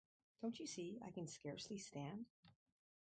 Don’t 0.41 0.59
you 0.59 0.65
see 0.65 0.97
I 1.05 1.11
can 1.11 1.27
scarcely 1.27 1.77
stand? 1.77 2.25